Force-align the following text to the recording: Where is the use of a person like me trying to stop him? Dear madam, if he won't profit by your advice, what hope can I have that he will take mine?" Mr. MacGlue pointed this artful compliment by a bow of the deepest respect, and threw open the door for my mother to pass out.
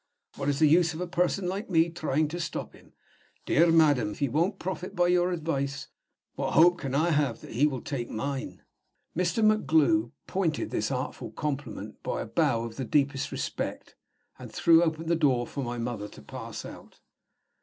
Where 0.35 0.49
is 0.49 0.57
the 0.57 0.65
use 0.67 0.95
of 0.95 0.99
a 1.01 1.05
person 1.05 1.47
like 1.47 1.69
me 1.69 1.91
trying 1.91 2.27
to 2.29 2.39
stop 2.39 2.73
him? 2.73 2.93
Dear 3.45 3.71
madam, 3.71 4.13
if 4.13 4.17
he 4.17 4.29
won't 4.29 4.57
profit 4.57 4.95
by 4.95 5.09
your 5.09 5.29
advice, 5.31 5.89
what 6.33 6.53
hope 6.53 6.79
can 6.79 6.95
I 6.95 7.11
have 7.11 7.41
that 7.41 7.51
he 7.51 7.67
will 7.67 7.83
take 7.83 8.09
mine?" 8.09 8.63
Mr. 9.15 9.45
MacGlue 9.45 10.11
pointed 10.25 10.71
this 10.71 10.89
artful 10.89 11.29
compliment 11.29 12.01
by 12.01 12.21
a 12.21 12.25
bow 12.25 12.63
of 12.63 12.77
the 12.77 12.83
deepest 12.83 13.31
respect, 13.31 13.95
and 14.39 14.51
threw 14.51 14.81
open 14.81 15.05
the 15.05 15.15
door 15.15 15.45
for 15.45 15.63
my 15.63 15.77
mother 15.77 16.07
to 16.07 16.21
pass 16.23 16.65
out. 16.65 16.99